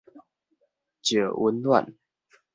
[1.03, 1.93] 石溫暖